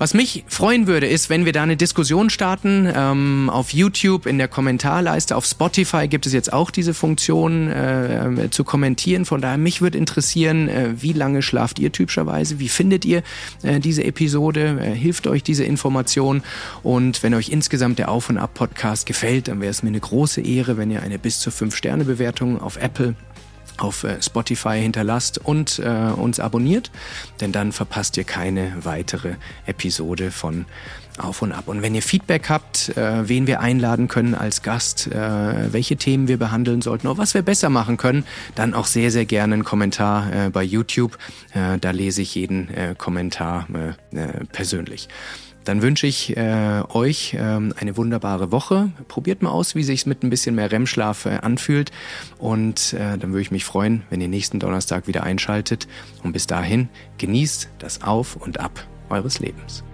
[0.00, 2.90] Was mich freuen würde, ist, wenn wir da eine Diskussion starten.
[2.90, 8.48] Ähm, auf YouTube in der Kommentarleiste, auf Spotify gibt es jetzt auch diese Funktion äh,
[8.50, 9.26] zu kommentieren.
[9.26, 12.58] Von daher, mich würde interessieren, äh, wie lange schlaft ihr typischerweise?
[12.58, 13.22] Wie findet ihr
[13.62, 14.78] äh, diese Episode?
[14.80, 16.44] Äh, hilft euch diese Information?
[16.82, 20.40] Und wenn euch insgesamt der Auf- und Ab-Podcast gefällt, dann wäre es mir eine große
[20.40, 23.16] Ehre, wenn ihr eine bis zu 5-Sterne-Bewertung auf Apple
[23.80, 26.90] auf äh, Spotify hinterlasst und äh, uns abonniert,
[27.40, 29.34] denn dann verpasst ihr keine weitere
[29.66, 30.66] Episode von
[31.18, 31.68] Auf und Ab.
[31.68, 36.28] Und wenn ihr Feedback habt, äh, wen wir einladen können als Gast, äh, welche Themen
[36.28, 39.64] wir behandeln sollten oder was wir besser machen können, dann auch sehr, sehr gerne einen
[39.64, 41.18] Kommentar äh, bei YouTube.
[41.54, 43.66] Äh, da lese ich jeden Kommentar
[44.52, 45.08] persönlich
[45.64, 48.90] dann wünsche ich äh, euch äh, eine wunderbare Woche.
[49.08, 51.90] Probiert mal aus, wie sich's mit ein bisschen mehr REM-Schlaf äh, anfühlt.
[52.38, 55.86] Und äh, dann würde ich mich freuen, wenn ihr nächsten Donnerstag wieder einschaltet.
[56.22, 59.84] Und bis dahin genießt das Auf und Ab eures Lebens.